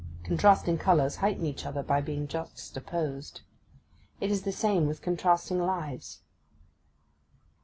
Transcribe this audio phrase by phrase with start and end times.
[0.23, 3.41] Contrasting colours heighten each other by being juxtaposed;
[4.19, 6.21] it is the same with contrasting lives.